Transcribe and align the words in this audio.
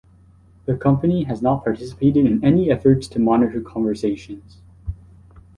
The 0.65 0.75
company 0.75 1.25
has 1.25 1.43
not 1.43 1.63
participated 1.63 2.25
in 2.25 2.43
any 2.43 2.71
efforts 2.71 3.07
to 3.09 3.19
monitor 3.19 3.61
conversations. 3.61 4.57